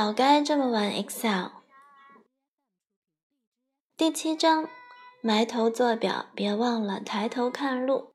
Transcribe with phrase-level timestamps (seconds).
[0.00, 1.48] 早该这么玩 Excel。
[3.98, 4.66] 第七章，
[5.20, 8.14] 埋头做表，别忘了抬头看路。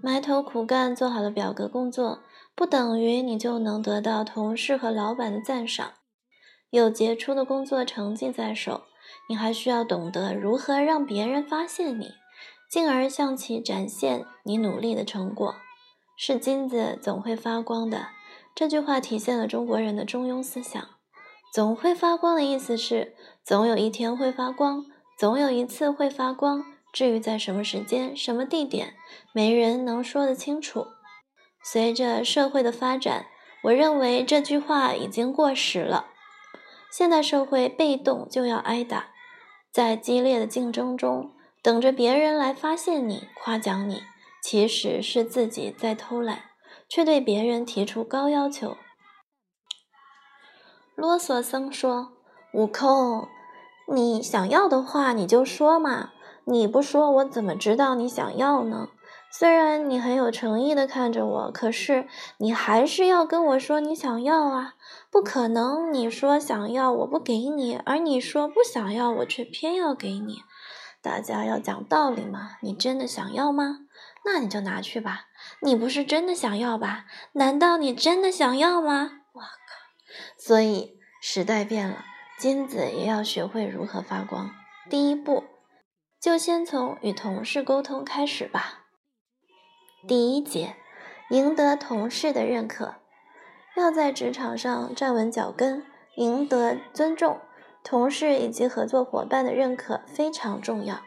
[0.00, 2.22] 埋头苦干做好了表格工作，
[2.54, 5.94] 不等于你就能得到同事和老板的赞赏。
[6.70, 8.84] 有杰出的工作成绩在手，
[9.28, 12.12] 你还需要懂得如何让别人发现你，
[12.70, 15.56] 进而向其展现你努力的成果。
[16.16, 18.10] 是金子总会发光的。
[18.54, 20.82] 这句话体现了中国人的中庸思想。
[21.52, 24.84] 总会发光的意思是，总有一天会发光，
[25.18, 26.64] 总有一次会发光。
[26.92, 28.94] 至于在什么时间、什么地点，
[29.32, 30.88] 没人能说得清楚。
[31.62, 33.26] 随着社会的发展，
[33.64, 36.06] 我认为这句话已经过时了。
[36.90, 39.10] 现代社会被动就要挨打，
[39.72, 44.02] 在激烈的竞争中，等着别人来发现你、夸奖你，
[44.42, 46.49] 其实是自己在偷懒。
[46.90, 48.76] 却对别人提出高要求。
[50.96, 52.12] 啰嗦僧说
[52.52, 53.28] ：“悟空，
[53.90, 56.10] 你想要的话你就说嘛，
[56.44, 58.88] 你不说我怎么知道你想要呢？
[59.32, 64.74] 虽然你很有诚意的看着我，可是你还是要跟我说你想要啊！
[65.12, 70.38] 不可能，你说想要我不给你，而你说不想要我却偏要给你。
[71.00, 73.86] 大家要讲道理嘛，你真的想要吗？
[74.24, 75.26] 那你就拿去吧。”
[75.62, 77.04] 你不是真的想要吧？
[77.32, 79.10] 难道你真的想要吗？
[79.32, 79.48] 我靠！
[80.38, 82.04] 所以时代变了，
[82.38, 84.50] 金子也要学会如何发光。
[84.88, 85.44] 第一步，
[86.18, 88.86] 就先从与同事沟通开始吧。
[90.08, 90.76] 第一节，
[91.28, 92.94] 赢得同事的认可，
[93.76, 95.84] 要在职场上站稳脚跟，
[96.16, 97.38] 赢得尊重，
[97.84, 101.02] 同事以及合作伙伴的认可非常重要，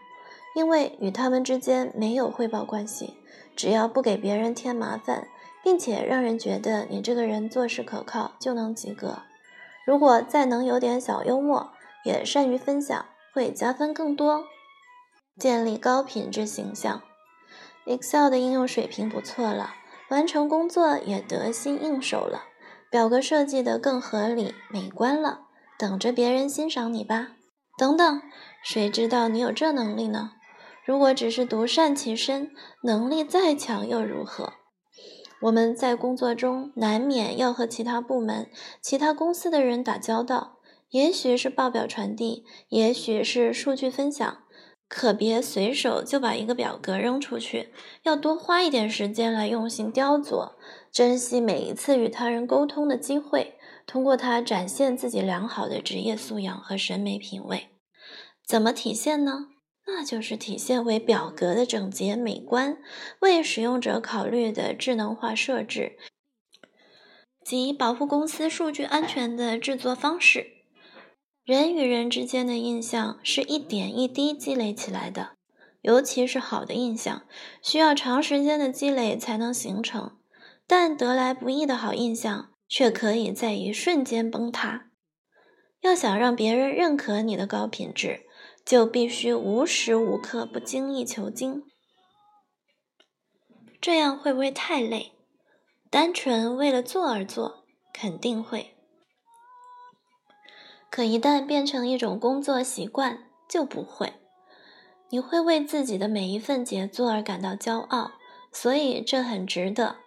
[0.56, 3.18] 因为与他们之间没有汇报关系。
[3.56, 5.28] 只要不给别人添麻烦，
[5.64, 9.20] 并且让人觉得你这个人做事可靠，就能及格。
[9.86, 11.72] 如果再能有点小幽默，
[12.06, 14.46] 也善于分享，会加分更多。
[15.38, 17.02] 建立高品质形象
[17.86, 19.74] ，Excel 的应用水平不错了，
[20.10, 22.44] 完成工作也得心应手了，
[22.90, 25.42] 表格设计的更合理美观了，
[25.78, 27.30] 等着别人欣赏你吧。
[27.78, 28.22] 等等，
[28.62, 30.34] 谁知道你有这能力呢？
[30.86, 32.52] 如果只是独善其身，
[32.84, 34.54] 能力再强又如何？
[35.42, 38.50] 我们在工作中难免要和其他部门、
[38.82, 44.44] 其他公司的人打交道，也许是报表传递，也许是数据分享，
[44.88, 47.74] 可别随手就把一个表格扔出去，
[48.04, 50.54] 要多花一点时间来用心雕琢，
[50.92, 53.56] 珍惜每一次与他人沟通的机会，
[53.86, 57.70] 通过它展现自己良好的职业素养和审美品味。
[58.46, 59.48] 怎么体现呢？
[59.86, 62.78] 那就是体现为表格的整洁美观，
[63.20, 65.98] 为使用者考虑的智能化设置
[67.44, 70.48] 及保护公司数据安全的制作方式。
[71.44, 75.32] 人与人之间的印象是一点一滴积累起来的，
[75.82, 77.24] 尤其是好的印象，
[77.62, 80.18] 需要长时间的积累才能形成。
[80.66, 84.86] 但得来不易的好印象，却可以在一瞬间崩塌。
[85.82, 88.22] 要想让别人认可你的高品质。
[88.66, 91.64] 就必须无时无刻不精益求精，
[93.82, 95.12] 这样会不会太累？
[95.90, 98.76] 单纯为了做而做，肯定会。
[100.90, 104.14] 可一旦变成一种工作习惯，就不会。
[105.10, 108.14] 你会为自己的每一份杰作而感到骄傲，
[108.52, 109.98] 所以这很值得。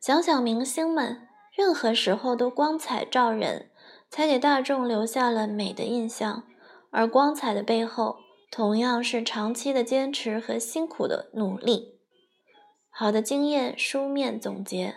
[0.00, 3.70] 想想明星们，任何时候都光彩照人，
[4.10, 6.44] 才给大众留下了美的印象。
[6.92, 8.18] 而光彩的背后，
[8.50, 11.98] 同样是长期的坚持和辛苦的努力。
[12.90, 14.96] 好的经验书面总结：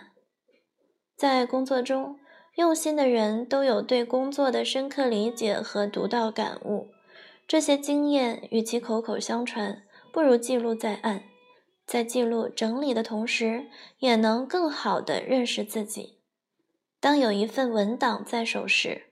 [1.16, 2.18] 在工作中，
[2.56, 6.88] 用心的人都有对工作的深刻理解和独到感悟。
[7.48, 9.82] 这些经验与其口口相传，
[10.12, 11.24] 不如记录在案。
[11.86, 13.70] 在记录整理的同时，
[14.00, 16.18] 也能更好地认识自己。
[17.00, 19.04] 当有一份文档在手时，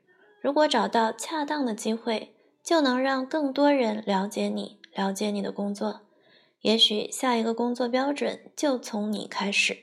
[0.42, 2.33] 如果找到恰当的机会。
[2.64, 6.00] 就能让更多人了解你，了解你的工作。
[6.62, 9.76] 也许下一个工作标准就从你开始。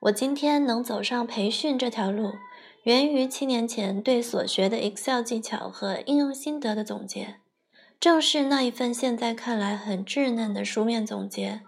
[0.00, 2.32] 我今天能走上培训这条路，
[2.82, 7.36] 源于七年前对所学的 Excel 技巧和应用心得的总结。
[7.98, 11.60] 正是那一份现在看来很稚嫩的书面总结，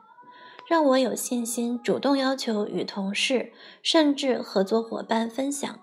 [0.67, 5.82] 让我有信心主动要求与同事甚至合作伙伴分享。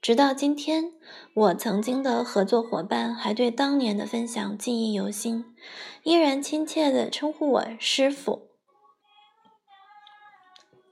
[0.00, 0.92] 直到今天，
[1.34, 5.44] 我曾经的合作伙伴还对当年的分享记忆犹新，
[6.04, 8.50] 依然亲切地称呼我师傅。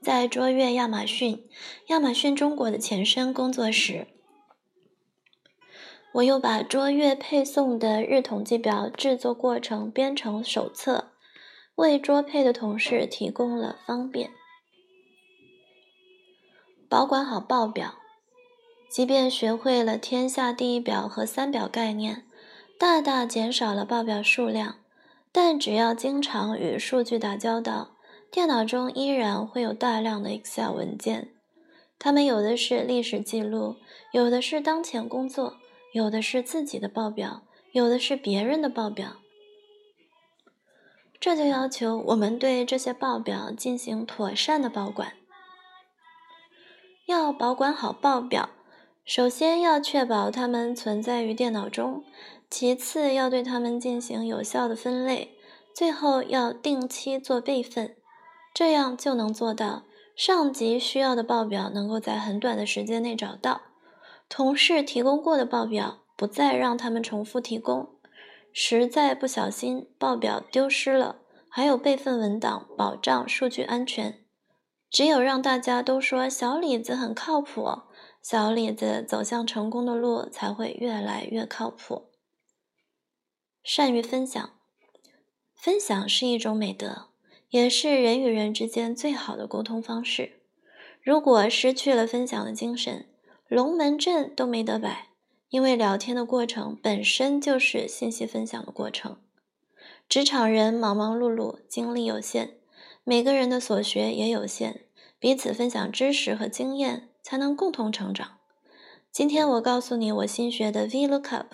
[0.01, 1.47] 在卓越亚马逊、
[1.87, 4.07] 亚马逊中国的前身工作时，
[6.13, 11.11] 我又把卓越配送的日统计表制作过程编成手册，
[11.75, 14.29] 为卓配的同事提供了方便。
[16.87, 17.95] 保管好报表，
[18.95, 22.23] 即便学会了天下第一表和三表概念，
[22.79, 24.77] 大大减少了报表数量，
[25.33, 27.97] 但只要经常与数据打交道，
[28.31, 31.33] 电脑中依然会有大量的 Excel 文件。
[31.99, 33.75] 它们有的是历史记录，
[34.13, 35.57] 有的是当前工作。
[35.91, 37.43] 有的是自己的报表，
[37.73, 39.17] 有的是别人的报表，
[41.19, 45.15] 这就要求我们对这些报表进行妥善的保管。
[47.07, 48.51] 要保管好报表，
[49.05, 52.03] 首先要确保它们存在于电脑中，
[52.49, 55.37] 其次要对它们进行有效的分类，
[55.75, 57.95] 最后要定期做备份，
[58.51, 59.83] 这样就能做到
[60.15, 63.61] 上级需要的报表能够在很短的时间内找到。
[64.27, 67.89] 同事提供过的报表，不再让他们重复提供。
[68.51, 71.17] 实在不小心报表丢失了，
[71.47, 74.17] 还有备份文档保障数据安全。
[74.89, 77.67] 只有让大家都说小李子很靠谱，
[78.27, 82.09] 小李子走向成功的路才会越来越靠谱。
[83.61, 84.53] 善于分享，
[85.53, 87.09] 分享是一种美德，
[87.49, 90.39] 也是人与人之间最好的沟通方式。
[91.03, 93.05] 如果失去了分享的精神，
[93.47, 95.09] 龙门阵都没得摆，
[95.49, 99.19] 因为聊天的过程本身就是信息分享的过程。
[100.09, 102.55] 职场人忙忙碌碌，精力有限，
[103.03, 104.87] 每个人的所学也有限，
[105.19, 108.37] 彼此分享知识和经验，才能共同成长。
[109.11, 111.45] 今天我告诉你我新学的 VLOOKUP，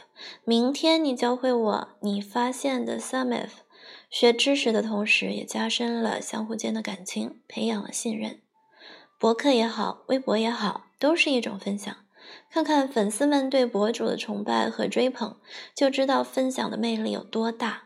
[0.43, 3.51] 明天你教会我你发现的 SUMIF。
[4.09, 8.41] 学知识的同时，也加深了相互间的感情，培养了信任。
[9.17, 10.87] 博客也好，微博也好。
[10.99, 11.95] 都是一种分享，
[12.51, 15.37] 看看粉丝们对博主的崇拜和追捧，
[15.73, 17.83] 就知道分享的魅力有多大。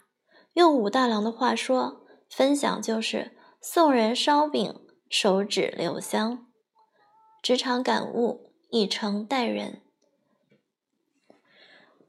[0.54, 6.46] 用武大郎的话说，分享就是送人烧饼，手指留香。
[7.46, 9.80] 职场感悟：以诚待人，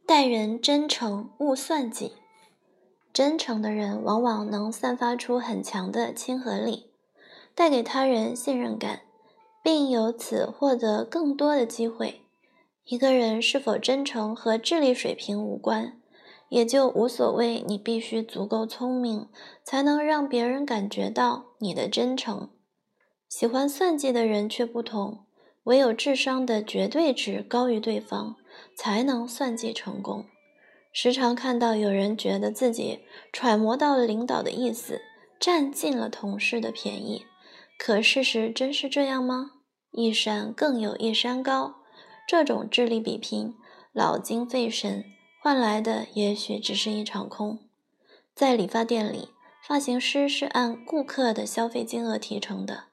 [0.06, 2.12] 待人真诚，勿算计。
[3.12, 6.86] 真诚的人往往能散发出很强的亲和力，
[7.54, 9.02] 带给他人信任感。
[9.62, 12.22] 并由此获得更多的机会。
[12.86, 16.00] 一个人是否真诚和智力水平无关，
[16.48, 17.62] 也就无所谓。
[17.68, 19.28] 你必须足够聪明，
[19.62, 22.48] 才能让别人感觉到你的真诚。
[23.28, 25.25] 喜欢算计的人却不同，
[25.66, 28.36] 唯有智商的绝对值高于对方，
[28.74, 30.26] 才能算计成功。
[30.92, 33.00] 时常看到有人觉得自己
[33.32, 35.02] 揣摩到了领导的意思，
[35.38, 37.26] 占尽了同事的便宜，
[37.78, 39.50] 可事实真是这样吗？
[39.90, 41.74] 一山更有一山高，
[42.28, 43.54] 这种智力比拼，
[43.92, 45.04] 劳精费神
[45.42, 47.58] 换来的也许只是一场空。
[48.34, 49.30] 在理发店里，
[49.66, 52.84] 发型师是按顾客的消费金额提成的。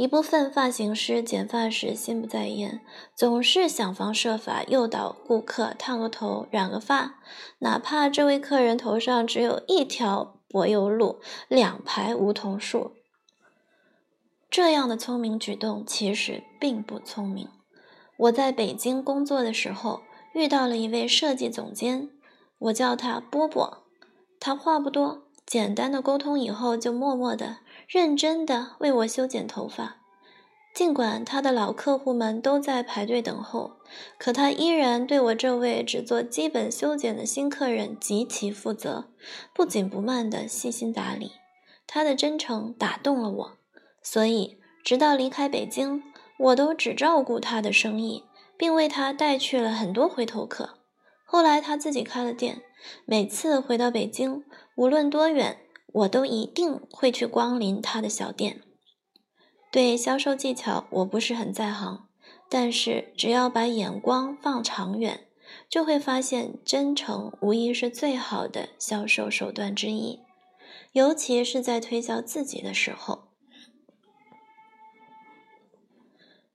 [0.00, 2.80] 一部分发型师剪发时心不在焉，
[3.14, 7.18] 总是想方设法诱导顾客烫个头、染个发，
[7.58, 12.92] 哪怕这位客人头上只有一条柏油路、两排梧桐树。
[14.48, 17.50] 这样的聪明举动其实并不聪明。
[18.16, 20.00] 我在北京工作的时候
[20.32, 22.08] 遇到了一位设计总监，
[22.58, 23.84] 我叫他波波。
[24.40, 29.98] 他话不多，简单的沟通以后就默默的、认真的为我修剪头发。
[30.72, 33.72] 尽管他的老客户们都在排队等候，
[34.18, 39.10] 可他依然对我这位只做基本修剪的新客人极其负责，
[39.52, 41.32] 不紧不慢的细心打理。
[41.86, 43.58] 他的真诚打动了我。
[44.02, 46.02] 所以，直到离开北京，
[46.38, 48.24] 我都只照顾他的生意，
[48.56, 50.78] 并为他带去了很多回头客。
[51.24, 52.62] 后来他自己开了店，
[53.04, 54.44] 每次回到北京，
[54.76, 55.58] 无论多远，
[55.92, 58.62] 我都一定会去光临他的小店。
[59.70, 62.08] 对销售技巧，我不是很在行，
[62.48, 65.28] 但是只要把眼光放长远，
[65.68, 70.20] 就会发现真诚无疑是最好的销售手段之一，
[70.92, 73.28] 尤其是在推销自己的时候。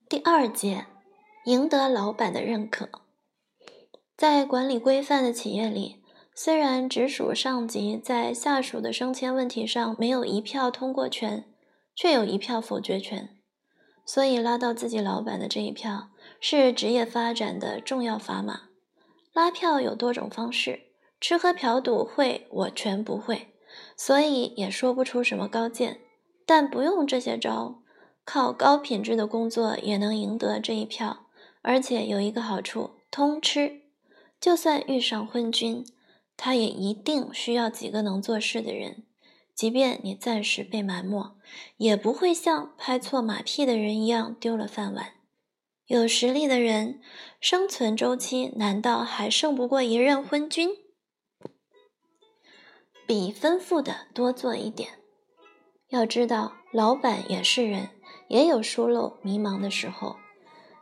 [0.10, 0.86] 第二节，
[1.46, 2.90] 赢得老板的认可。
[4.18, 6.04] 在管理规范的企业里，
[6.36, 11.46] 虽然直属上级在下属的升迁问题上没有一票通过权，
[11.96, 13.30] 却有一票否决权。
[14.06, 16.10] 所以，拉到自己老板的这一票
[16.40, 18.70] 是职业发展的重要砝码。
[19.34, 20.82] 拉票有多种方式，
[21.20, 23.54] 吃喝嫖赌会我全不会，
[23.98, 26.02] 所以也说不出什么高见。
[26.46, 27.82] 但不用这些招。
[28.24, 31.28] 靠高品质的工作也能赢得这一票，
[31.62, 33.82] 而且有一个好处：通吃。
[34.40, 35.86] 就算遇上昏君，
[36.38, 39.05] 他也一定需要几个能做事的人。
[39.56, 41.38] 即便你暂时被埋没，
[41.78, 45.14] 也不会像拍错马屁的人一样丢了饭碗。
[45.88, 47.00] 有实力的人，
[47.40, 50.72] 生存周期难道还胜不过一任昏君？
[53.08, 54.90] 比吩咐的多做一点。
[55.90, 57.90] 要知道，老板也是人，
[58.28, 60.18] 也有疏漏迷茫的时候。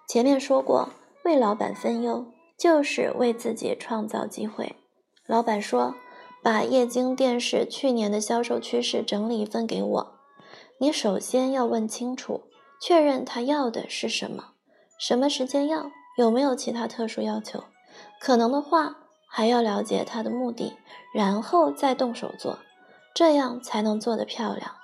[0.08, 0.89] 前面说过，
[1.25, 4.77] 为老板分忧，就是为自己创造机会。
[5.25, 5.96] 老板说
[6.44, 10.14] ：“把液晶电视去年的销售趋势整理一份给我。”
[10.80, 12.42] 你首先要问清楚，
[12.82, 14.50] 确认他要的是什么。
[15.00, 15.90] 什么时间要？
[16.18, 17.64] 有没有其他特殊要求？
[18.20, 18.98] 可能的话，
[19.28, 20.74] 还要了解他的目的，
[21.14, 22.60] 然后再动手做，
[23.16, 24.76] 这样才能做得漂亮。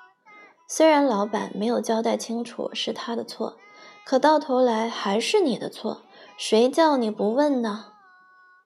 [0.68, 3.58] 虽然老板没有交代清楚是他的错，
[4.06, 6.04] 可到头来还是你的错。
[6.38, 7.89] 谁叫你不问呢？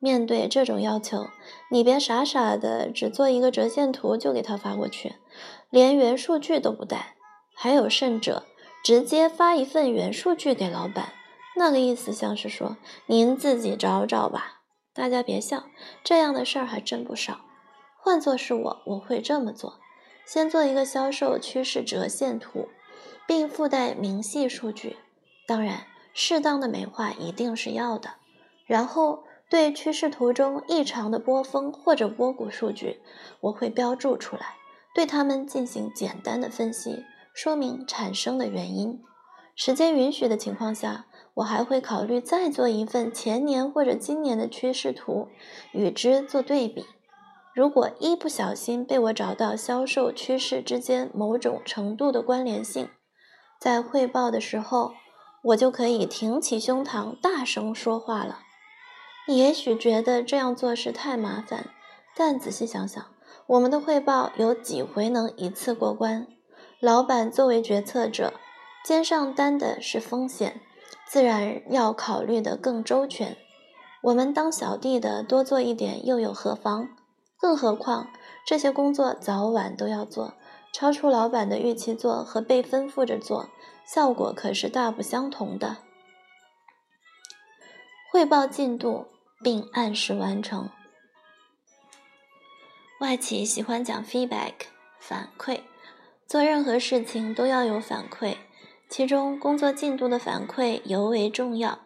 [0.03, 1.29] 面对这种要求，
[1.69, 5.15] 你别傻傻的只做一个折线图就给他发过去，
[5.69, 7.15] 连原数据都不带。
[7.55, 8.43] 还有甚者，
[8.83, 11.13] 直接发一份原数据给老板。
[11.55, 14.63] 那个意思像是说，您自己找找吧。
[14.93, 15.63] 大家别笑，
[16.03, 17.39] 这样的事儿还真不少。
[17.97, 19.79] 换做是我，我会这么做：
[20.25, 22.67] 先做一个销售趋势折线图，
[23.25, 24.97] 并附带明细数据。
[25.47, 28.15] 当然，适当的美化一定是要的。
[28.65, 33.01] 然后对趋势图中异常的波峰或者波谷数据，
[33.39, 34.55] 我会标注出来，
[34.95, 37.03] 对它们进行简单的分析，
[37.35, 38.99] 说明产生的原因。
[39.55, 41.05] 时间允许的情况下。
[41.35, 45.29] 我还会考虑再做一份前年或者今年的趋势图，
[45.71, 46.85] 与之做对比。
[47.55, 52.87] 如果一不小心被我找到销售趋势之间某种程度的关联性，
[53.59, 54.93] 在汇报的时候，
[55.45, 58.42] 我就可以挺起胸膛大声说话了。
[59.25, 61.69] 你也许觉得这样做是太麻烦，
[62.15, 63.05] 但仔细想想，
[63.47, 66.27] 我们的汇报有几回能一次过关？
[66.81, 68.33] 老板作为决策者，
[68.83, 70.59] 肩上担的是风险。
[71.07, 73.37] 自然要考虑的更周全。
[74.01, 76.89] 我们当小弟的多做一点又有何妨？
[77.39, 78.09] 更何况
[78.45, 80.33] 这些工作早晚都要做，
[80.73, 83.47] 超出老板的预期做和被吩咐着做，
[83.85, 85.77] 效果可是大不相同的。
[88.11, 89.07] 汇报进度
[89.43, 90.69] 并按时完成。
[93.01, 94.53] 外企喜欢讲 feedback
[94.97, 95.59] 反馈，
[96.25, 98.37] 做任何事情都要有反馈。
[98.89, 101.79] 其中，工作进度的反馈尤为重要。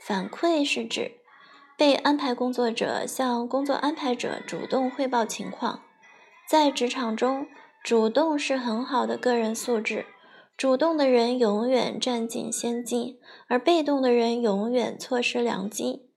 [0.00, 1.12] 反馈是指
[1.76, 5.82] 被安排工作者向工作安排者主动汇报情况。
[6.48, 7.46] 在职场中，
[7.84, 10.06] 主动是很好的个人素质。
[10.56, 16.07] 主动的人永远占尽先机，而被动的人永远错失良机。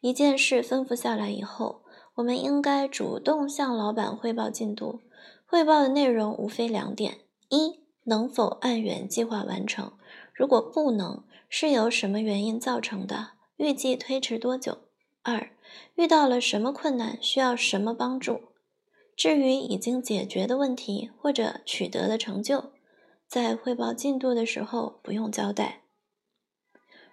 [0.00, 1.82] 一件事吩咐下来以后，
[2.16, 5.00] 我们应该主动向老板汇报进度。
[5.46, 7.86] 汇报的内容无非两点：一。
[8.04, 9.92] 能否按原计划完成？
[10.32, 13.32] 如果不能，是由什么原因造成的？
[13.58, 14.78] 预计推迟多久？
[15.22, 15.50] 二，
[15.94, 18.40] 遇到了什么困难，需要什么帮助？
[19.14, 22.70] 至于已经解决的问题或者取得的成就，
[23.26, 25.82] 在汇报进度的时候不用交代。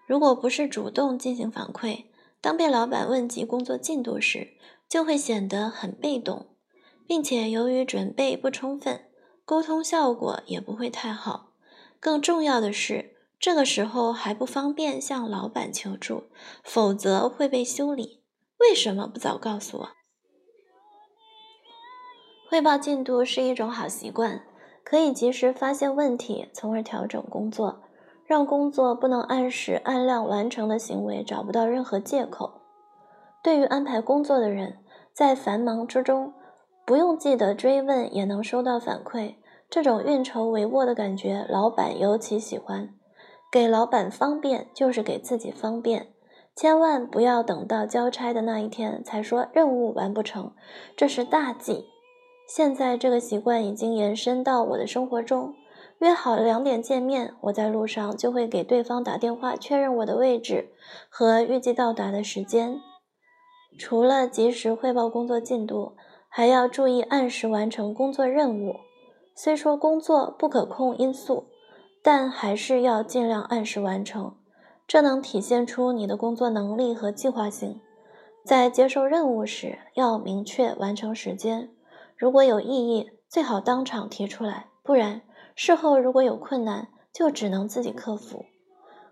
[0.08, 2.06] 如果不是主动进行反馈，
[2.46, 4.50] 当被老板问及工作进度时，
[4.88, 6.46] 就会显得很被动，
[7.08, 9.06] 并且由于准备不充分。
[9.46, 11.54] 沟通效果也不会太好。
[12.00, 16.26] 更重要的是，这个时候还不方便向老板求助，
[16.64, 18.22] 否则会被修理。
[18.60, 19.90] 为什么不早告诉我？
[22.48, 24.46] 汇报进度是一种好习惯，
[24.84, 27.82] 可以及时发现问题，从而调整工作，
[28.26, 32.62] 让工作不能按时按量完成的行为找不到任何借口。
[33.44, 34.80] 对于安排工作的人，
[35.14, 36.34] 在繁忙之中。
[36.88, 39.38] 不用记得追问也能收到反馈，
[39.72, 42.90] 这种运筹帷幄的感觉，老板尤其喜欢。
[43.52, 46.10] 给老板方便就是给自己方便，
[46.56, 50.52] 千万不要等到交差的那一天才说任务完不成，
[50.96, 51.86] 这是大忌。
[52.48, 55.56] 现在这个习惯已经延伸到我的生活中，
[56.00, 60.70] 约好两点见面，我在路上就会给对方打电话确认我的位置
[61.10, 62.82] 和预计到达的时间。
[63.80, 65.96] 除了及时汇报工作进度。
[66.38, 68.76] 还要注意按时完成工作任务。
[69.38, 71.46] 虽说工作不可控因素，
[72.04, 74.36] 但还是要尽量按时完成，
[74.86, 77.80] 这能体现出你的工作能力和计划性。
[78.44, 81.70] 在接受任务时，要明确完成时间。
[82.18, 85.22] 如果有异议，最好当场提出来，不然
[85.56, 88.46] 事后如果有困难，就只能自己克服。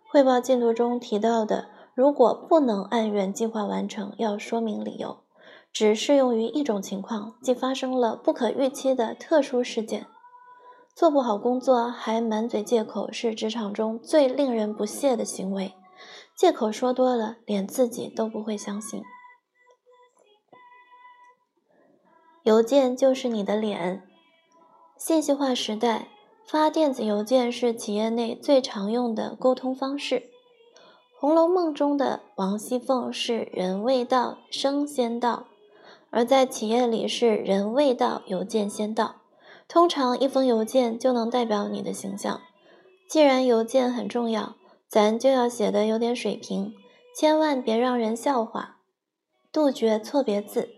[0.03, 5.23] 汇报进度中提到的如果不能按原计划完成，要说明理由。
[5.71, 10.05] 只适用于一种情况，即发生了不可预期的特殊事件。
[10.93, 15.73] 做不好工作还满嘴借口，是职场中最令人不屑的行为。
[16.38, 19.01] 借口说多了，连自己都不会相信。
[22.43, 24.07] 邮件就是你的脸。
[24.95, 26.09] 信息化时代，
[26.45, 30.15] 发电子邮件是企业内最常用的沟通方式。
[31.19, 35.45] 《红楼梦》中的王熙凤是人未到，声先到。
[36.09, 39.21] 而在企业里是人未到，邮件先到。
[39.67, 42.41] 通常一封邮件就能代表你的形象。
[43.09, 44.55] 既然邮件很重要，
[44.88, 46.73] 咱就要写的有点水平，
[47.17, 48.77] 千万别让人笑话。
[49.51, 50.69] 杜绝错别字。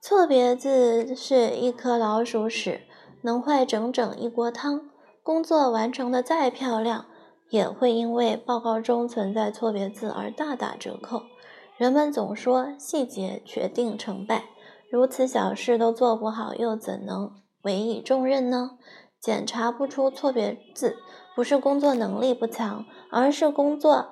[0.00, 2.82] 错别字是一颗老鼠屎，
[3.22, 4.90] 能坏整整一锅汤。
[5.22, 7.04] 工作完成的再漂亮，
[7.50, 11.22] 也会因为报告中存在错别字而大打折扣。
[11.76, 14.44] 人们总说细节决定成败，
[14.90, 17.32] 如此小事都做不好，又怎能
[17.62, 18.78] 委以重任呢？
[19.20, 20.96] 检查不出错别字，
[21.34, 24.10] 不是工作能力不强，而是工作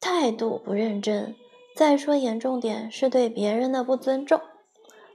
[0.00, 1.34] 态度不认真。
[1.76, 4.40] 再说严重点，是对别人的不尊重。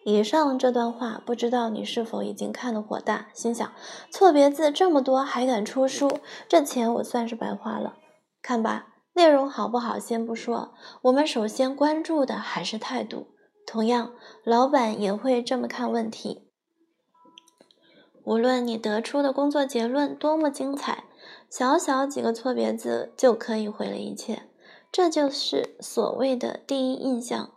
[0.06, 3.72] 以上这段话，不知道你是否已经看得火大，心想
[4.10, 7.96] 错别字这么多还敢出书，这钱我算是白花了。
[8.41, 8.88] 看吧。
[9.13, 13.27] 内容好不好先不说，我们首先关注的还是态度。
[13.65, 14.13] 同样，
[14.46, 16.48] 老板也会这么看问题。
[18.24, 21.03] 无论你得出的工作结论多么精彩，
[21.50, 24.44] 小小几个错别字就可以毁了一切。
[24.89, 27.51] 这就是所谓的第一印象。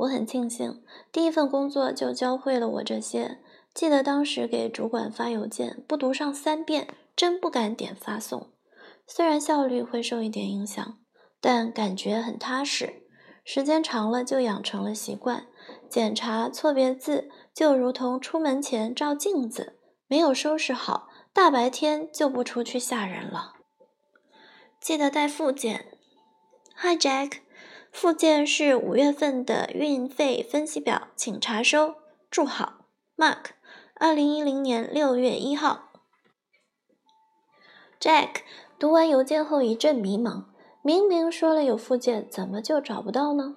[0.00, 3.38] 我很庆幸，第一份工作就教会了我这些。
[3.74, 8.50] 记得当时给主管发邮件，不读上三遍，真不敢点发送。
[9.06, 10.98] 虽然效率会受一点影响，
[11.40, 13.02] 但感觉很踏实。
[13.44, 15.46] 时间长了就养成了习惯。
[15.88, 23.54] 检查错别字就如同出门前照镜子，没有收拾好，大白天就不出去吓人了。
[24.80, 25.86] 记得带附件。
[26.76, 27.40] Hi Jack，
[27.92, 31.96] 附件是五月份的运费分析表，请查收。
[32.30, 33.50] 祝好，Mark。
[33.94, 35.90] 二零一零年六月一号
[38.00, 38.42] ，Jack。
[38.78, 40.44] 读完邮件后一阵迷茫，
[40.82, 43.56] 明明说了有附件，怎么就找不到呢？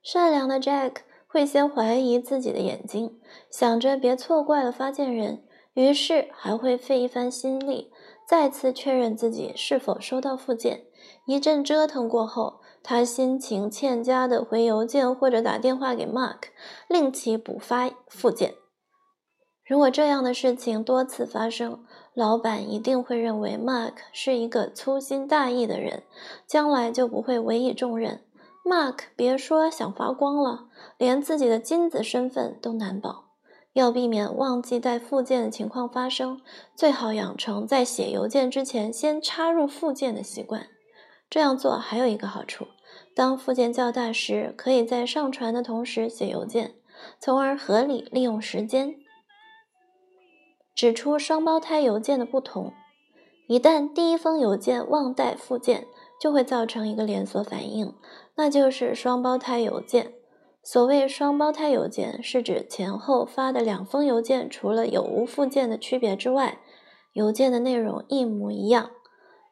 [0.00, 5.42] 善良的 Jack 会先怀疑自己的眼睛，想着别错怪了发件人，
[5.74, 7.90] 于是还会费一番心力，
[8.28, 10.84] 再次确认自己是否收到附件。
[11.26, 16.48] 一阵折腾过后，他心情欠佳的回邮件或者打电话给 Mark，
[16.88, 18.54] 令其补发附件。
[19.66, 26.02] 如果这样的事情多次发生，老板一定会认为 Mark 是一个粗心大意的人，
[26.46, 28.24] 将来就不会委以重任。
[28.64, 30.66] Mark 别说想发光了，
[30.98, 33.26] 连自己的金子身份都难保。
[33.72, 36.40] 要避免忘记带附件的情况发生，
[36.74, 40.66] 最好养成在写邮件之前先插入附件的习惯。
[41.30, 42.66] 这样做还有一个好处：
[43.14, 46.74] 当附件较大时，可以在上传的同时写邮件，
[47.20, 48.96] 从而合理利用时间。
[50.74, 52.72] 指出双胞胎邮件的不同。
[53.46, 55.86] 一旦第一封邮件忘带附件，
[56.20, 57.94] 就会造成一个连锁反应，
[58.36, 60.12] 那就是双胞胎邮件。
[60.62, 66.58] 所谓双胞胎邮件，是指前后发的两封邮件，除了有无附件的区别之外，
[67.12, 68.90] 邮件的内容一模一样。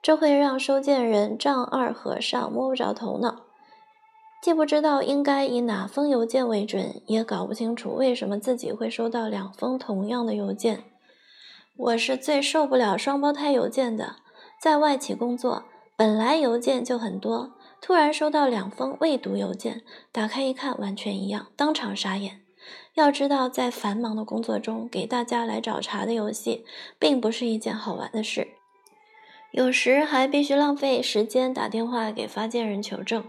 [0.00, 3.44] 这会让收件人丈二和尚摸不着头脑，
[4.40, 10.84] 既不知道应该以哪封邮件为准，也搞不清楚为什么自己会收到两封同样的邮件。
[11.76, 14.16] 我是最受不了双胞胎邮件的，
[14.60, 15.64] 在外企工作，
[15.96, 22.40] 本来邮件就很多，突然收到两封未读邮件，打开一看完全一样，当场傻眼。
[22.94, 26.64] 要知道，在繁忙的工作中给大家来找茬的游戏，
[26.98, 28.48] 并不是一件好玩的事，
[29.50, 33.24] 有时还必须浪费时间打电话给发件人求证。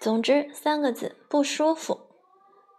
[0.00, 2.00] 总之，三个字：不舒服。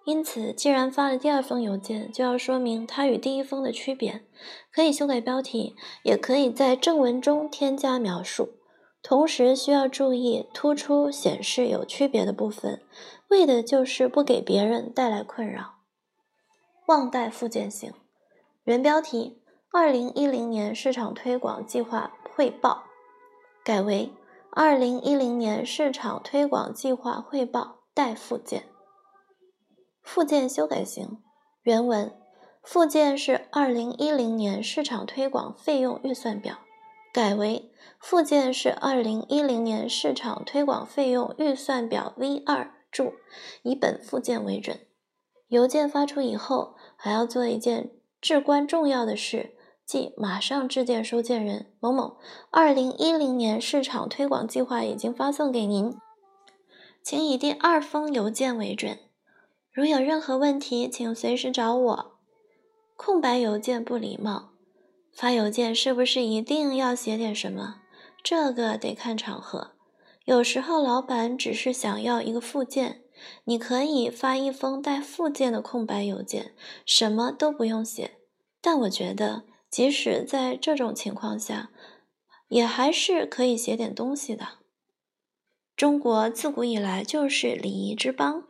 [0.04, 4.24] 因此，既然发了第二封邮件，就要说明它与第一封的区别，
[4.72, 8.50] 可以修改标题，也可以在正文中添加描述。
[9.02, 12.84] 同时需要注意突出显示有区别的部分，
[13.30, 15.76] 为的就是不给别人带来困扰。
[16.88, 17.92] 忘带附件型，
[18.64, 22.84] 原标题：二零一零年市场推广计划汇报，
[23.63, 24.12] 改为
[24.50, 28.65] 二零一零年市场推广计划汇报带附件。
[30.04, 31.24] 附件修改型，
[31.63, 32.13] 原文：
[32.62, 36.58] 附件是二零一零年市场推广费用预算表，
[37.13, 37.71] 改为
[38.02, 43.13] 附件是二零一零年市场推广费用预算表 V 二注，
[43.63, 44.82] 以本附件为准。
[45.48, 49.55] 邮件发出以后，还要做一件至关重要的事，
[49.86, 52.17] 即马上致电收件人某某，
[52.50, 55.95] 二零一零年市场推广计划已经发送给您，
[57.04, 58.98] 请以第二封邮件为准。
[59.71, 62.15] 如有任何问题，请随时找我。
[62.95, 64.52] 空白邮件不礼貌。
[65.13, 67.82] 发邮件是不是一定要写点什么？
[68.24, 69.71] 这个得看场合。
[70.26, 73.02] 有时候老板只是想要一个附件。
[73.45, 76.54] 你可以发一封带附件的空白邮件，
[76.86, 78.17] 什么都不用写。
[78.62, 79.43] 但我觉得，
[79.76, 81.70] 即使在这种情况下，
[82.48, 84.60] 也还是可以写点东西的。
[85.76, 88.48] 中国自古以来就是礼仪之邦，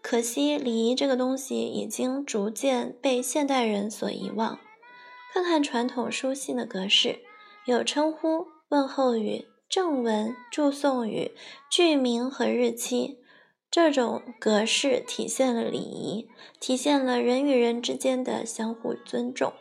[0.00, 4.58] 可惜礼仪这个东西已经逐渐被现代人所遗忘。
[5.34, 7.18] 看看传统书信的格式，
[7.66, 11.32] 有称呼、问候语、正文、祝颂语、
[11.70, 13.18] 剧名和日期。
[13.70, 19.52] 这种格式体现了礼仪，体现了人与人之间的相互尊重。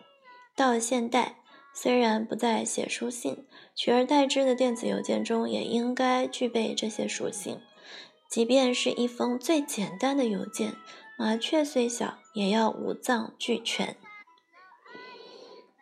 [0.56, 1.36] 到现代，
[1.74, 7.60] 虽然不再写书信，取而代之的电子邮件中也应该具备这些属性。
[8.30, 10.76] 即便是一封最简单的邮件，
[11.18, 13.98] 麻雀虽小，也要五脏俱全。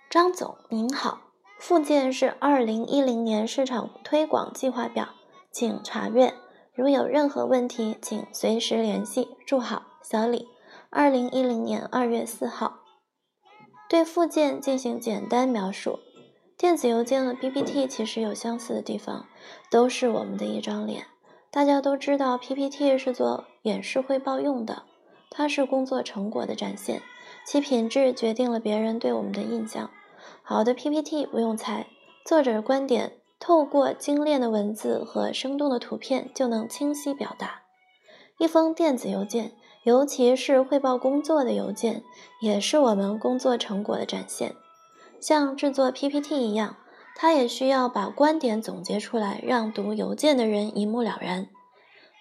[0.09, 1.21] 张总您好，
[1.59, 5.09] 附件是二零一零年市场推广计划表，
[5.51, 6.33] 请查阅。
[6.73, 9.29] 如有任何问题，请随时联系。
[9.45, 10.47] 祝好，小李。
[10.89, 12.82] 二零一零年二月四号。
[13.93, 15.99] 对附件进行简单描述。
[16.58, 19.27] 电子邮件和 PPT 其实有相似的地方，
[19.69, 21.06] 都是我们的一张脸。
[21.51, 24.82] 大家都知道，PPT 是做演示汇报用的，
[25.29, 27.03] 它是工作成果的展现，
[27.45, 29.91] 其品质决定了别人对我们的印象。
[30.41, 31.86] 好的 PPT 不用猜，
[32.25, 33.19] 作者的观点。
[33.39, 37.62] 透过精炼的文字和生动的图片，就能清晰表达。
[38.39, 39.51] 一封电子邮件，
[39.83, 42.03] 尤其是汇报工作的邮件，
[42.41, 44.55] 也是我们工作成果的展现。
[45.19, 46.77] 像制作 PPT 一样，
[47.15, 51.47] 它也需要把观点总结出来，让读邮件的人一目了然。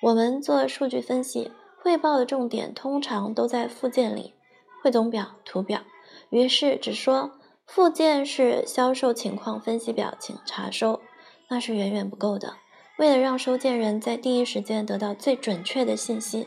[0.02, 4.34] 我们做数据分析汇报的重点，通常都在附件里，
[4.82, 5.80] 汇总表、图表。
[6.30, 7.30] 于是只说
[7.66, 11.00] 附件是销售情况分析表，请查收。
[11.48, 12.54] 那是远远不够的。
[12.98, 16.46] 为了让收件人在第一时间得到最准确的信息，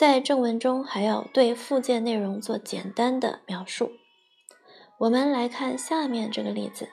[0.00, 3.92] 在正文中还要对附件内容做简单的描述。
[4.96, 6.88] 我们来看下面这个例子：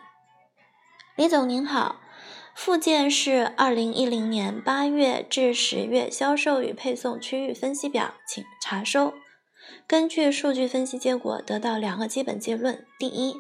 [1.15, 2.01] 李总您好，
[2.53, 9.13] 附件是二零一零年八月至十月销售与配送区域分析表，请查收。
[9.87, 13.35] 根据数据分析结果，得到两个基本结论：第一，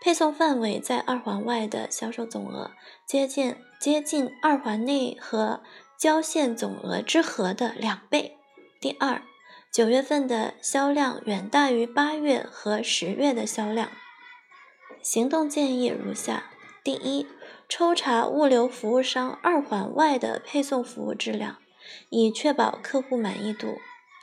[0.00, 2.70] 配送范围在二环外的销售总额
[3.04, 5.64] 接近接近二环内和
[5.98, 8.36] 交线总额之和的两倍。
[8.80, 9.20] 第二，
[9.70, 13.90] 九月份的销量远大于八月和十月的销量。
[15.02, 16.44] 行动建议如下：
[16.82, 17.26] 第一，
[17.68, 21.58] 抽查物流服务商二环外的配送服务质量，
[22.08, 23.76] 以确保客户满意度。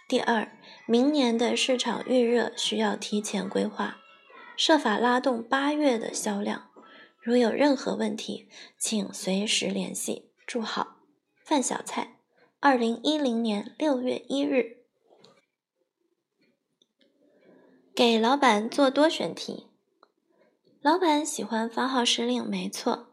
[0.08, 0.52] 第二，
[0.88, 3.98] 明年的市场预热需要提前规划。
[4.56, 6.72] 设法拉动八月的销量。
[7.22, 10.32] 如有任何问题，请随时联系。
[10.48, 10.96] 祝好，
[11.46, 12.17] 范小菜。
[12.60, 14.78] 二零一零年六月一日。
[17.94, 19.68] 给老板做多选题。
[20.82, 23.10] 老板喜欢发号施令，没错，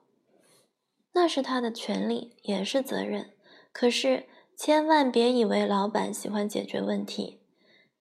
[1.12, 3.34] 那是他的权利，也是责任。
[3.70, 4.26] 可是
[4.56, 7.42] 千万别以为老板喜欢解决问题。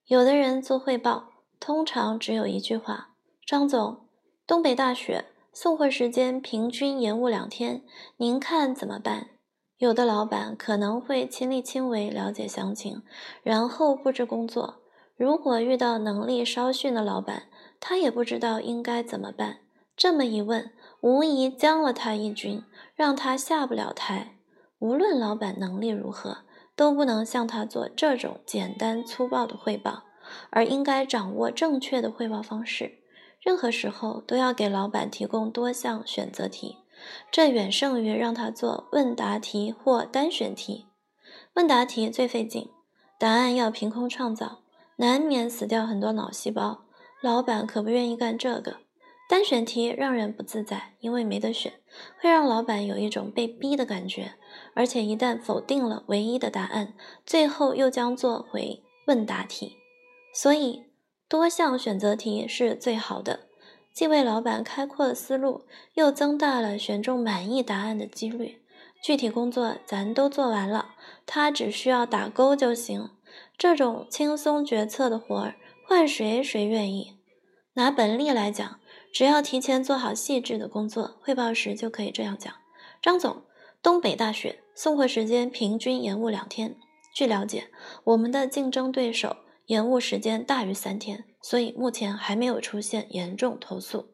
[0.06, 3.16] 有的人做汇报，通常只有一句话。
[3.46, 4.08] 张总，
[4.48, 7.84] 东北大雪，送货时间平均延误两天，
[8.16, 9.32] 您看怎么办？
[9.84, 13.04] 有的老板可能会亲力亲为了解详情，
[13.44, 14.76] 然后布置工作。
[15.18, 17.50] 如果遇到能力稍逊的老板，
[17.82, 19.58] 他也不知道应该怎么办。
[19.98, 22.64] 这么一问，无疑将了他一军，
[22.96, 24.38] 让他下不了台。
[24.80, 26.38] 无论老板能力如何，
[26.78, 30.04] 都不能向他做这种简单粗暴的汇报，
[30.50, 33.00] 而应该掌握正确的汇报方式。
[33.42, 36.78] 任何时候都要给老板提供多项选择题，
[37.32, 40.88] 这远胜于让他做问答题或单选题。
[41.54, 42.70] 问答题最费劲，
[43.20, 44.60] 答案要凭空创造，
[44.98, 46.86] 难免死掉很多脑细胞。
[47.22, 48.78] 老板可不愿意干这个。
[49.30, 51.74] 单选题让人不自在，因为没得选，
[52.20, 54.34] 会让老板有一种被逼的感觉。
[54.74, 56.94] 而且一旦否定了唯一的答案，
[57.26, 59.78] 最后又将做回问答题。
[60.34, 60.84] 所以。
[61.30, 63.48] 多项选择题是最好的，
[63.94, 68.62] 既为老板开阔了思路，又增大了选中满意答案的几率。
[69.04, 73.10] 具体工作咱都做完了，他只需要打勾就行。
[73.58, 75.56] 这种轻松决策的活儿，
[75.88, 77.18] 换谁谁愿意。
[77.74, 78.80] 拿本例来讲，
[79.14, 82.54] 只要提前做好细致的工作，汇报时就可以这样讲：
[83.02, 83.44] 张总，
[83.82, 86.76] 东北大雪，送货时间平均延误两天。
[87.14, 87.70] 据了解，
[88.06, 89.36] 我们的竞争对手
[89.68, 94.08] 延误时间大于三天，所以目前还没有出现严重投诉。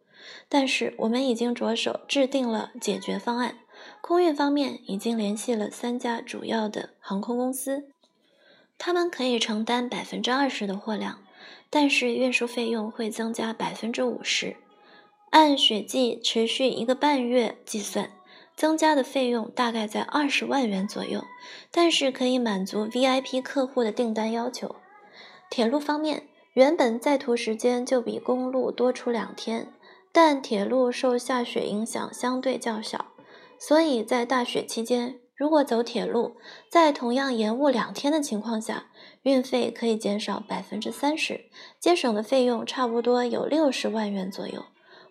[0.50, 3.60] 但是我们已经着手制定了解决方案。
[4.02, 7.88] 空运方面已经联系了三家主要的航空公司，
[8.78, 11.24] 他们可以承担百分之二十的货量，
[11.70, 14.58] 但是运输费用会增加百分之五十。
[15.30, 18.12] 按雪季持续一个半月计算，
[18.56, 21.24] 增加的费用大概在二十万元左右，
[21.72, 24.76] 但是可以满足 VIP 客户的订单要求。
[25.50, 29.72] 铁路方面，原本在途时间就比公路多出两天，
[30.12, 33.06] 但铁路受下雪影响相对较小。
[33.60, 36.36] 所以在大雪期间，如果走铁路，
[36.70, 38.88] 在同样延误两天的情况下，
[39.24, 41.46] 运费可以减少百分之三十，
[41.80, 44.66] 节省的费用差不多有六十万元左右。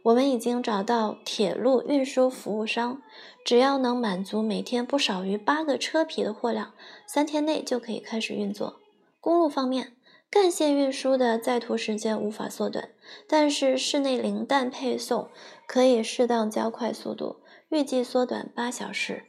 [0.04, 3.02] 我们已经找到铁路运输服务商，
[3.44, 6.72] 只要能满足每天不少于八个车皮的货量，
[7.06, 8.80] 三天内就可以开始运作。
[9.20, 9.92] 公路方面，
[10.30, 12.90] 干线运输的在途时间无法缩短，
[13.26, 15.30] 但是室内零蛋配送
[15.66, 17.36] 可以适当加快速度。
[17.70, 19.24] 预计缩短八小时，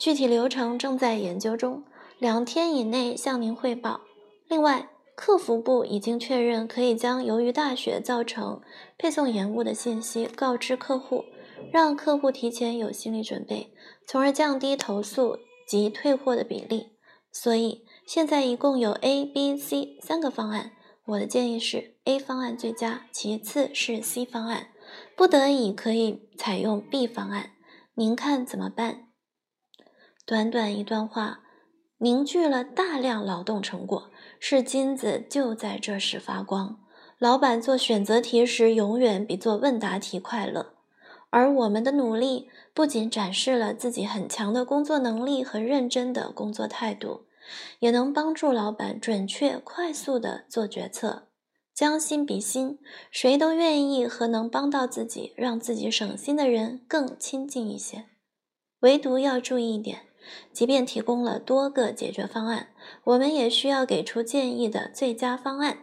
[0.00, 1.84] 具体流程正在研究中，
[2.18, 4.00] 两天以内向您汇报。
[4.48, 8.60] 另外，客服部已经确认可以将由于大雪造成
[8.98, 11.24] 配送延误的信息告知客户，
[11.72, 13.72] 让客户提前有心理准备，
[14.08, 16.90] 从而降低投诉及退货的比例。
[17.30, 20.72] 所以，现在一共有 A、B、C 三个方案，
[21.06, 24.68] 我的建议是 A 方案最佳，其次是 C 方案。
[25.16, 27.52] 不得已可以采用 B 方案，
[27.94, 29.08] 您看怎么办？
[30.26, 31.40] 短短一段话，
[31.96, 36.78] 凝聚了大量劳动成果，是金子就在这时发光。
[37.18, 40.74] 老板做选择题时，永远比做问答题快乐。
[41.30, 47.23] 而我们的努力，不仅展示了自己很强的工作能力和认真的工作态度，
[47.78, 51.28] 也能帮助老板准确、快速地做决策。
[51.74, 52.78] 将心比心，
[53.10, 58.06] 谁都愿意和能帮到自己、让自己省心的人更亲近一些。
[58.80, 60.02] 唯独要注意一点，
[60.52, 62.68] 即便提供了多个解决方案，
[63.02, 65.78] 我们也需要给出建议的最佳方案，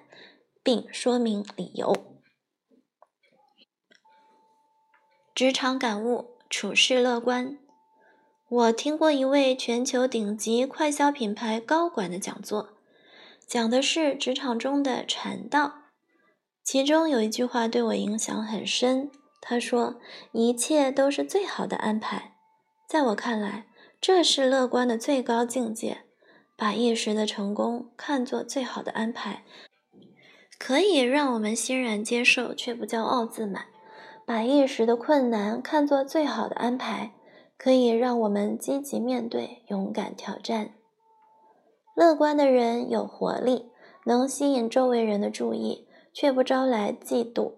[0.64, 1.94] 并说明理由。
[5.36, 7.58] 职场感悟：处事乐观。
[8.52, 12.72] 我听过一位全球顶级快消品牌高管的讲座，
[13.48, 15.84] 讲的是职场中的禅道。
[16.62, 19.10] 其中有一句话对我影响很深，
[19.40, 20.02] 他说
[20.34, 22.34] ：“一切都是最好的安排。”
[22.90, 23.68] 在我看来，
[24.02, 26.00] 这是乐观的最高境界。
[26.58, 29.46] 把一时的成功看作最好的安排，
[30.60, 33.68] 可以让我们欣然接受，却不骄傲自满；
[34.26, 37.14] 把一时的困难看作最好的安排，
[37.62, 40.72] 可以让我们积极面对，勇敢挑战。
[41.96, 43.70] 乐观的人有活力，
[44.06, 45.88] 能吸引周围人的注意。
[46.14, 47.54] 却不招来嫉妒，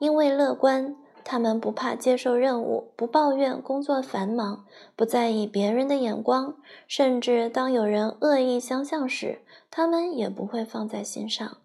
[0.00, 4.64] 因为乐观，他们不怕接受任务，不抱怨工作繁忙，
[4.96, 6.56] 不在意别人的眼光，
[6.88, 11.58] 甚至当有人恶意相向时，他们也不会放在心上。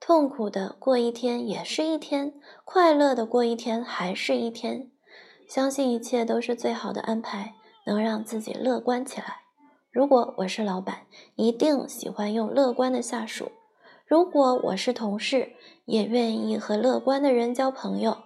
[0.00, 4.90] 痛苦的过一天也是一天，快乐的过一天还是一天。
[5.48, 7.54] 相信一切都是最好的安排，
[7.86, 9.38] 能让自己乐观起来。
[9.90, 11.06] 如果我是老板，
[11.36, 13.50] 一定喜欢用乐观的下属。
[14.06, 15.52] 如果我是同事，
[15.86, 18.18] 也愿意和乐观的人交朋友。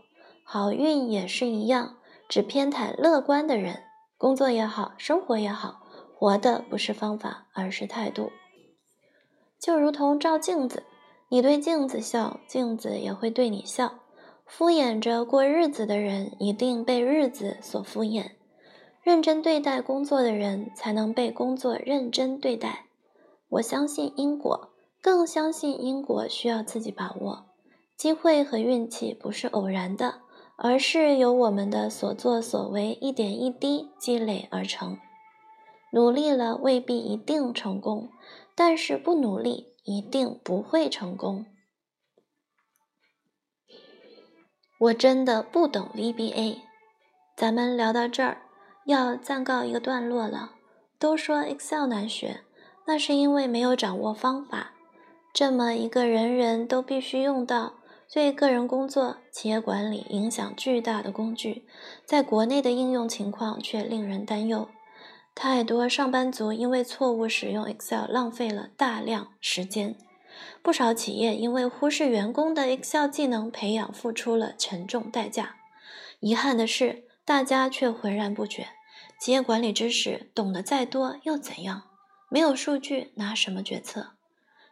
[0.45, 1.97] 好运也是一样，
[2.29, 3.85] 只偏袒乐观的人。
[4.19, 5.81] 工作也好，生活也好，
[6.15, 8.33] 活的不是方法，而是态度。
[9.61, 10.83] 就如同照镜子，
[11.29, 14.01] 你对镜子笑，镜子也会对你笑。
[14.55, 18.33] 敷衍着过日子的人，一定被日子所敷衍。
[19.03, 22.85] 认真对待工作的人，才能被工作认真对待。
[23.49, 24.69] 我相信因果。
[25.01, 27.47] 更相信因果需要自己把握，
[27.97, 30.21] 机会和运气不是偶然的，
[30.57, 34.99] 而是由我们的所作所为一点一滴积累而成。
[35.93, 38.11] 努力了未必一定成功，
[38.55, 41.47] 但是不努力一定不会成功。
[44.83, 46.57] 我真的不懂 VBA，
[47.37, 48.39] 咱们聊到这儿，
[48.85, 50.55] 要暂告一个段落了。
[50.99, 52.41] 都说 Excel 难学，
[52.89, 54.73] 那是因为没有掌握方法。
[55.33, 57.75] 这么一个人人都必须用到、
[58.13, 61.65] 对个人工作、企业管理影响巨大的工具，
[62.05, 64.69] 在国内的应用情况却令人担忧。
[65.33, 69.95] 太多上班族因为错误使用 Excel 浪费了大量时间，
[70.63, 75.57] 不少企业因为忽视员工的 Excel 技能培养付出了沉重代价。
[76.21, 78.69] 遗憾的是，大家却浑然不觉。
[79.19, 81.83] 企业管理知识懂得再多又怎样？
[82.29, 84.13] 没有数据拿什么决策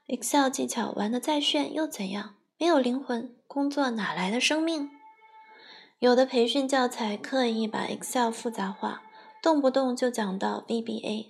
[0.06, 2.36] ？Excel 技巧玩得再炫又怎样？
[2.56, 4.90] 没有灵魂，工作哪来的生命？
[5.98, 9.02] 有的培训教材刻意把 Excel 复杂化，
[9.42, 11.26] 动不动就讲到 VBA，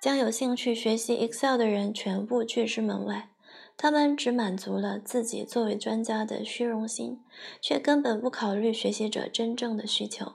[0.00, 3.28] 将有兴趣学习 Excel 的人全部拒之门外。
[3.76, 7.20] 他们只满足了自己作为专家的虚荣心，
[7.60, 10.34] 却根本不考虑学习者真正的需求。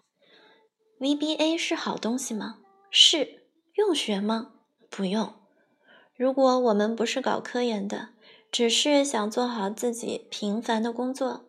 [1.00, 2.58] VBA 是好东西吗？
[2.92, 3.40] 是。
[3.76, 4.52] 用学吗？
[4.90, 5.34] 不用。
[6.18, 8.10] 如果我们不是搞科研的，
[8.52, 11.46] 只是想做好自己平凡的工作，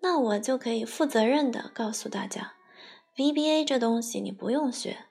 [0.00, 2.54] 那我就可以负责任的告诉大家
[3.18, 5.06] ，VBA 这东西你不用学。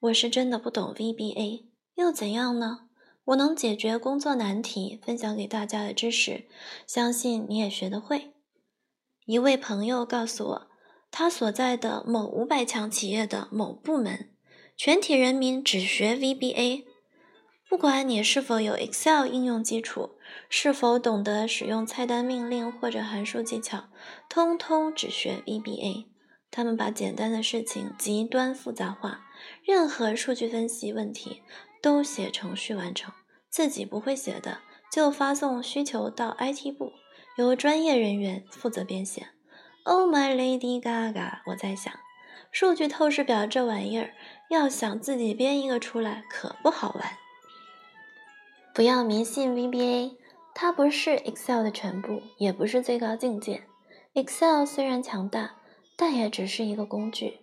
[0.00, 2.87] 我是真的不懂 VBA，又怎样呢？
[3.28, 6.46] 我能解决工作难题，分享给大家的知识，
[6.86, 8.32] 相信你也学得会。
[9.26, 10.68] 一位朋友告诉我。
[11.10, 14.30] 他所在的某五百强企业的某部门，
[14.76, 16.84] 全体人民只学 VBA。
[17.66, 20.16] 不管你是否有 Excel 应用基础，
[20.50, 23.88] 是否懂得使用菜单命令或者函数技巧，
[24.28, 26.06] 通通只学 VBA。
[26.50, 29.26] 他们把简单的事情极端复杂化，
[29.64, 31.42] 任何数据分析问题
[31.80, 33.12] 都写程序完成，
[33.48, 34.58] 自己不会写的
[34.90, 36.92] 就发送需求到 IT 部，
[37.36, 39.28] 由专业人员负责编写。
[39.84, 41.40] Oh my Lady Gaga！
[41.46, 41.92] 我在想，
[42.50, 44.12] 数据透视表这玩意儿，
[44.50, 47.16] 要想自己编一个出来，可不好玩。
[48.74, 50.16] 不要迷信 VBA，
[50.54, 53.64] 它不是 Excel 的全部，也不是最高境界。
[54.14, 55.56] Excel 虽然强大，
[55.96, 57.40] 但也只是一个工具，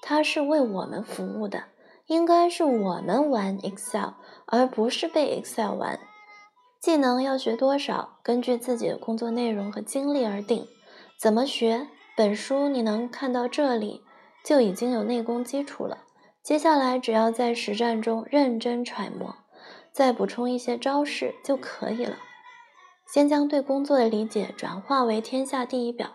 [0.00, 1.64] 它是为我们服务的，
[2.08, 4.14] 应该是我们玩 Excel，
[4.46, 6.00] 而不是被 Excel 玩。
[6.80, 10.66] 技能要学多少，根据自己的工作内容和经历而定。
[11.20, 11.86] 怎么学？
[12.16, 14.02] 本书你能看到这里，
[14.42, 15.98] 就已经有内功基础了。
[16.42, 19.34] 接下来只要在实战中认真揣摩，
[19.92, 22.16] 再补充一些招式就可以了。
[23.06, 26.12] 先将对工作的理解转化为天下第一表，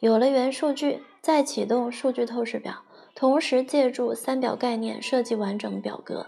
[0.00, 2.82] 有了原数据，再启动数据透视表，
[3.16, 6.26] 同时借助三表概念设计完整表格。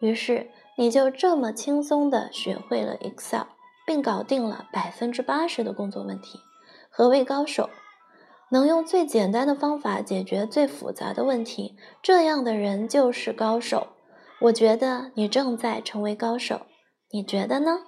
[0.00, 3.42] 于是你就这么轻松地学会了 Excel，
[3.86, 6.40] 并搞定了百分之八十的工作问题。
[6.88, 7.70] 何谓高手？
[8.52, 13.88] 能用最简单的方法解决最复杂的问题，这样的人就是高手。
[14.40, 16.62] 我觉得你正在成为高手，
[17.12, 17.78] 你觉得呢？